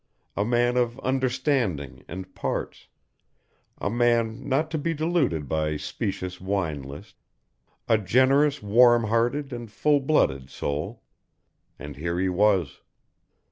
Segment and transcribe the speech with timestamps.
[0.35, 2.87] A man of understanding and parts,
[3.77, 7.13] a man not to be deluded by specious wine lists,
[7.87, 11.03] a generous warmhearted and full blooded soul
[11.77, 12.81] and here he was.